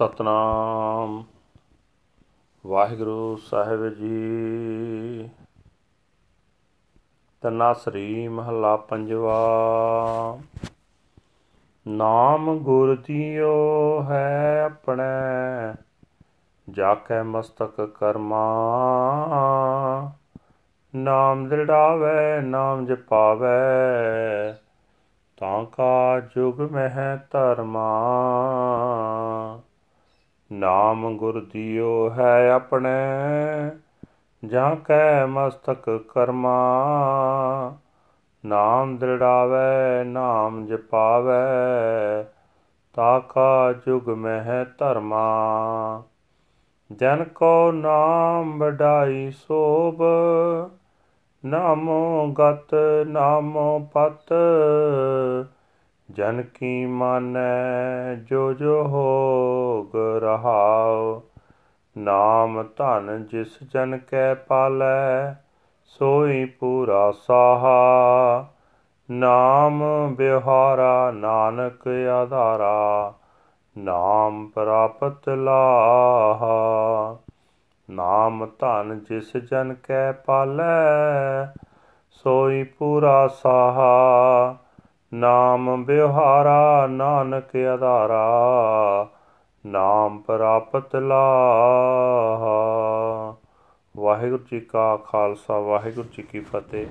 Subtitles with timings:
[0.00, 1.24] ਸਤਨਾਮ।
[2.66, 5.30] ਵਾਹਿਗੁਰੂ ਸਾਹਿਬ ਜੀ।
[7.40, 9.38] ਤਨਾਸਰੀ ਮਹੱਲਾ ਪੰਜਵਾ।
[11.88, 15.04] ਨਾਮ ਗੁਰ ਦੀਓ ਹੈ ਆਪਣੇ
[16.70, 18.52] ਜਾ ਕੇ ਮਸਤਕ ਕਰਮਾ।
[20.94, 23.58] ਨਾਮ ਦਿੜਾਵੇ ਨਾਮ ਜਪਾਵੇ,
[25.36, 27.90] ਤਾਂ ਕਾ ਜੁਗ ਮਹਿ ਧਰਮਾ।
[30.52, 32.90] ਨਾਮ ਗੁਰ ਦਿਓ ਹੈ ਆਪਣੇ,
[34.44, 36.58] ਜਾਂ ਕੈ ਮਸਤਕ ਕਰਮਾ।
[38.46, 42.24] ਨਾਮ ਦ੍ਰਿੜਾਵੇ, ਨਾਮ ਜਪਾਵੇ
[42.92, 46.02] ਤਾਕਾ ਜੁਗ ਮਹਿ ਧਰਮਾ।
[46.92, 50.02] ਜਨ ਕੋ ਨਾਮ ਵਡਾਈ ਸੋਭ,
[51.44, 52.74] ਨਾਮੋ ਗਤ,
[53.06, 54.32] ਨਾਮੋ ਪਤ
[56.12, 61.20] ਜਨ ਕੀ ਮਾਨੈ, ਜੋ ਜੋ ਹੋਗ ਰਹਾਉ,
[61.98, 65.32] ਨਾਮ ਧਨ ਜਿਸ ਜਨ ਕੈ ਪਾਲੈ,
[65.84, 68.46] ਸੋਈ ਪੂਰਾ ਸਾਹਾ।
[69.10, 69.82] ਨਾਮ
[70.14, 71.88] ਬਿਹਾਰਾ ਨਾਨਕ
[72.22, 73.14] ਆਧਾਰਾ,
[73.78, 77.16] ਨਾਮ ਪ੍ਰਾਪਤ ਲਾਹਾ।
[77.90, 81.46] ਨਾਮ ਧਨ ਜਿਸ ਜਨ ਕੈ ਪਾਲੈ,
[82.10, 84.56] ਸੋਈ ਪੂਰਾ ਸਾਹਾ।
[85.14, 89.08] ਨਾਮ ਬਿਹਾਰਾ ਨਾਨਕ ਆਧਾਰਾ,
[89.66, 92.50] ਨਾਮ ਪ੍ਰਾਪਤ ਲਾਹਾ।
[93.96, 96.86] ਵਾਹਿਗੁਰੂ ਜੀ ਕਾ ਖਾਲਸਾ, ਵਾਹਿਗੁਰੂ ਜੀ ਕੀ ਫਤਿਹ।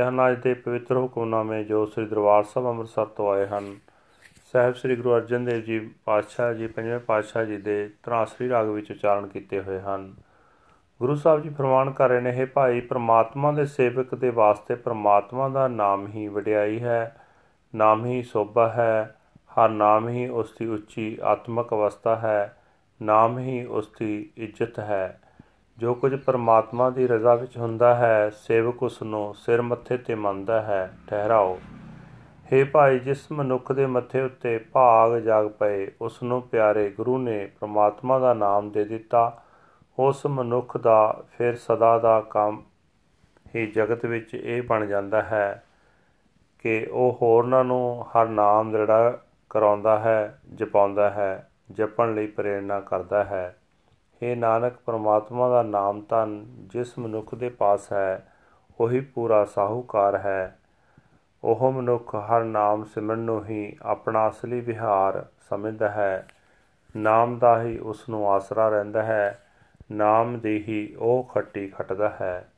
[0.00, 3.76] ਇਹ ਅੱਜ ਦੇ ਪਵਿੱਤਰ ਹੁਕਮਨਾਮੇ ਜੋ ਸ੍ਰੀ ਦਰਬਾਰ ਸਾਹਿਬ ਅੰਮ੍ਰਿਤਸਰ ਤੋਂ ਆਏ ਹਨ।
[4.52, 8.90] ਸਾਹਿਬ ਸ੍ਰੀ ਗੁਰੂ ਅਰਜਨ ਦੇਵ ਜੀ ਪਾਤਸ਼ਾਹ ਜੀ, ਪੰਜਵੇਂ ਪਾਤਸ਼ਾਹ ਜੀ ਦੇ ਤਰਾਸਰੀ ਰਾਗ ਵਿੱਚ
[8.90, 10.14] ਉਚਾਰਨ ਕੀਤੇ ਹੋਏ ਹਨ।
[11.00, 15.48] ਗੁਰੂ ਸਾਹਿਬ ਜੀ ਫਰਮਾਨ ਕਰ ਰਹੇ ਨੇ ਇਹ ਭਾਈ, ਪ੍ਰਮਾਤਮਾ ਦੇ ਸੇਵਕ ਦੇ ਵਾਸਤੇ ਪ੍ਰਮਾਤਮਾ
[15.48, 17.16] ਦਾ ਨਾਮ ਹੀ ਵਡਿਆਈ ਹੈ।
[17.76, 22.56] ਨਾਮ ਹੀ ਸੋਭਾ ਹੈ, ਹਰ ਨਾਮ ਹੀ ਉਸ ਦੀ ਉੱਚੀ ਆਤਮਿਕ ਅਵਸਥਾ ਹੈ,
[23.02, 25.20] ਨਾਮ ਹੀ ਉਸ ਦੀ ਇੱਜ਼ਤ ਹੈ।
[25.78, 30.62] ਜੋ ਕੁਝ ਪਰਮਾਤਮਾ ਦੀ ਰਜ਼ਾ ਵਿੱਚ ਹੁੰਦਾ ਹੈ, ਸੇਵਕ ਉਸ ਨੂੰ ਸਿਰ ਮੱਥੇ ਤੇ ਮੰਨਦਾ
[30.62, 31.58] ਹੈ, ਠਹਿਰਾਓ।
[32.52, 37.50] हे ਭਾਈ, ਜਿਸ ਮਨੁੱਖ ਦੇ ਮੱਥੇ ਉੱਤੇ ਭਾਗ ਜਾਗ ਪਏ ਉਸ ਨੂੰ ਪਿਆਰੇ ਗੁਰੂ ਨੇ
[37.60, 39.42] ਪ੍ਰਮਾਤਮਾ ਦਾ ਨਾਮ ਦੇ ਦਿੱਤਾ।
[39.98, 42.62] ਉਸ ਮਨੁੱਖ ਦਾ ਫਿਰ ਸਦਾ ਦਾ ਕੰਮ
[43.56, 45.62] ਹੀ ਜਗਤ ਵਿੱਚ ਇਹ ਬਣ ਜਾਂਦਾ ਹੈ।
[46.66, 49.18] ਕਿ ਉਹ ਹੋਰਨਾਂ ਨੂੰ ਹਰ ਨਾਮ ਜਿਹੜਾ
[49.50, 53.56] ਕਰਾਉਂਦਾ ਹੈ, ਜਪਾਉਂਦਾ ਹੈ, ਜਪਣ ਲਈ ਪ੍ਰੇਰਣਾ ਕਰਦਾ ਹੈ।
[54.22, 58.32] ਇਹ ਨਾਨਕ, ਪ੍ਰਮਾਤਮਾ ਦਾ ਨਾਮ ਧਨ ਜਿਸ ਮਨੁੱਖ ਦੇ ਪਾਸ ਹੈ,
[58.80, 60.58] ਉਹੀ ਪੂਰਾ ਸਾਹੂਕਾਰ ਹੈ।
[61.44, 66.28] ਉਹ ਮਨੁੱਖ ਹਰ ਨਾਮ ਸਿਮਰਨ ਨੂੰ ਹੀ ਆਪਣਾ ਅਸਲੀ ਵਿਹਾਰ ਸਮਝਦਾ ਹੈ।
[66.96, 69.46] ਨਾਮ ਦਾ ਹੀ ਉਸ ਨੂੰ ਆਸਰਾ ਰਹਿੰਦਾ ਹੈ।
[69.92, 72.52] ਨਾਮ ਦੀ ਹੀ ਉਹ ਖੱਟੀ ਖਟਦਾ ਹੈ।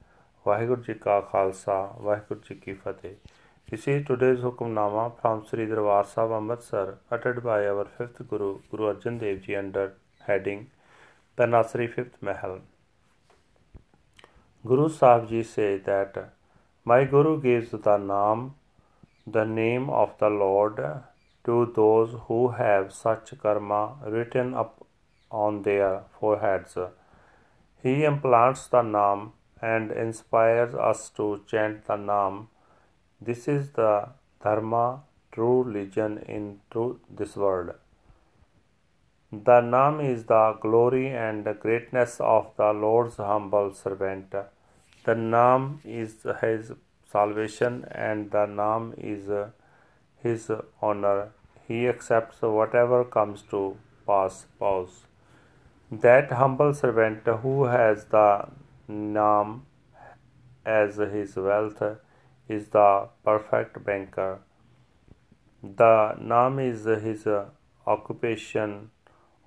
[0.46, 3.16] ਵਾਹਿਗੁਰੂ ਜੀ ਕਾ ਖਾਲਸਾ, ਵਾਹਿਗੁਰੂ ਜੀ ਕੀ ਫਤਿਹ।
[3.70, 8.94] This is today's Hukamnama from Sri Darbar Sahib Amritsar uttered by our fifth Guru, Guru
[8.94, 9.92] Arjan Dev Ji under
[10.26, 10.70] heading
[11.36, 12.60] The Nasri Fifth Mahal.
[14.64, 16.32] Guru Sahib Ji say that
[16.86, 18.54] my Guru gives the name,
[19.26, 20.82] the name of the Lord
[21.44, 24.86] to those who have such karma written up
[25.30, 26.78] on their foreheads.
[27.82, 32.48] He implants the name and inspires us to chant the name.
[33.20, 34.10] This is the
[34.42, 35.02] dharma,
[35.32, 37.72] true religion in true this world.
[39.32, 44.34] The name is the glory and greatness of the Lord's humble servant.
[45.04, 46.72] The name is his
[47.10, 49.28] salvation and the name is
[50.22, 51.32] his honor.
[51.66, 53.76] He accepts whatever comes to
[54.06, 54.46] pass.
[54.58, 55.06] Pause.
[55.90, 58.48] That humble servant who has the
[58.86, 59.62] name
[60.64, 61.82] as his wealth
[62.48, 64.40] is the perfect banker.
[65.62, 67.26] The name is his
[67.86, 68.90] occupation,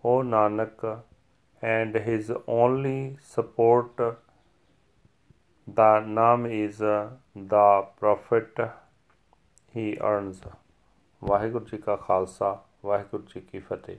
[0.03, 1.01] O Nanak,
[1.61, 3.95] and his only support.
[5.67, 8.59] The name is the profit
[9.75, 10.41] he earns.
[11.23, 12.47] Waheguru ji ਕਾ ਖਾਲਸਾ
[12.85, 13.97] ਵਾਹਿਗੁਰੂ ਜੀ ਕੀ ਫਤਿਹ